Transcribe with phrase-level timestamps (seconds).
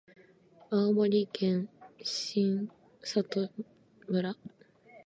[0.71, 1.69] 青森県
[2.01, 2.71] 新
[3.03, 3.51] 郷
[4.07, 4.35] 村